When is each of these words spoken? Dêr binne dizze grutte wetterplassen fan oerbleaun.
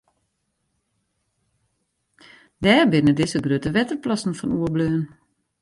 Dêr 2.63 2.85
binne 2.91 3.13
dizze 3.15 3.39
grutte 3.45 3.69
wetterplassen 3.75 4.37
fan 4.39 4.55
oerbleaun. 4.57 5.03